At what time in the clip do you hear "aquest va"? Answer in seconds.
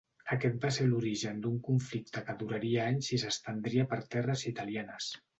0.35-0.69